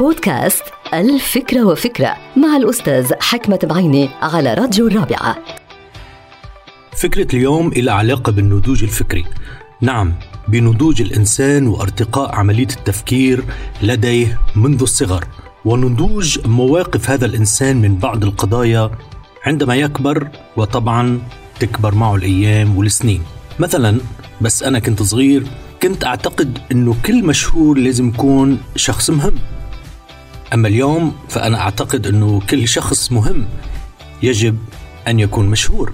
[0.00, 0.62] بودكاست
[0.94, 5.36] الفكرة وفكرة مع الأستاذ حكمة بعيني على راديو الرابعة.
[6.96, 9.24] فكرة اليوم إلى علاقة بالنضوج الفكري.
[9.80, 10.14] نعم
[10.48, 13.44] بنضوج الإنسان وارتقاء عملية التفكير
[13.82, 15.24] لديه منذ الصغر
[15.64, 18.90] ونضوج مواقف هذا الإنسان من بعض القضايا
[19.46, 21.20] عندما يكبر وطبعا
[21.60, 23.22] تكبر معه الأيام والسنين.
[23.58, 24.00] مثلا
[24.40, 25.46] بس أنا كنت صغير
[25.82, 29.34] كنت أعتقد أنه كل مشهور لازم يكون شخص مهم.
[30.54, 33.46] أما اليوم فأنا أعتقد أنه كل شخص مهم
[34.22, 34.58] يجب
[35.08, 35.92] أن يكون مشهور.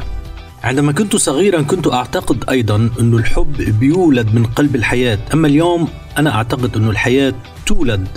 [0.63, 5.19] عندما كنت صغيرا كنت أعتقد أيضا أن الحب بيولد من قلب الحياة.
[5.35, 7.35] أما اليوم أنا أعتقد أن الحياة
[7.67, 8.09] تولد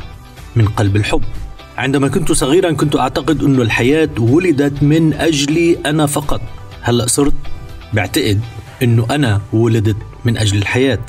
[0.55, 1.23] من قلب الحب.
[1.77, 6.41] عندما كنت صغيرا كنت أعتقد أن الحياة ولدت من أجلي أنا فقط.
[6.81, 7.33] هلأ صرت
[7.93, 8.41] بعتقد
[8.83, 11.05] أنه أنا ولدت من أجل الحياة.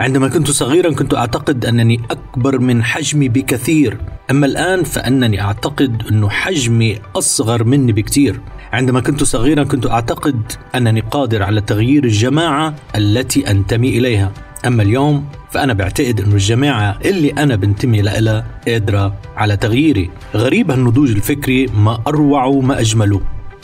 [0.00, 3.98] عندما كنت صغيرا كنت أعتقد أنني أكبر من حجمي بكثير.
[4.30, 8.40] أما الآن فأنني أعتقد انه حجمي أصغر مني بكثير.
[8.72, 14.32] عندما كنت صغيرا كنت أعتقد أنني قادر على تغيير الجماعة التي أنتمي إليها.
[14.66, 20.10] أما اليوم فأنا بعتقد انه الجماعة اللي أنا بنتمي لها قادرة على تغييري.
[20.34, 23.20] غريب هالنضوج الفكري ما أروع وما أجمله.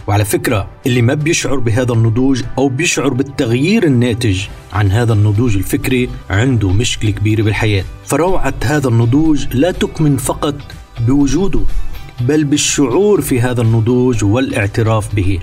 [0.06, 4.40] وعلى فكرة اللي ما بيشعر بهذا النضوج أو بيشعر بالتغيير الناتج
[4.72, 7.84] عن هذا النضوج الفكري عنده مشكلة كبيرة بالحياة.
[8.04, 10.54] فروعة هذا النضوج لا تكمن فقط
[11.06, 11.60] بوجوده
[12.20, 15.38] بل بالشعور في هذا النضوج والاعتراف به.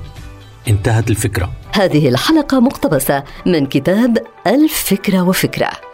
[0.68, 1.52] انتهت الفكرة.
[1.74, 5.89] هذه الحلقة مقتبسة من كتاب الفكرة وفكرة.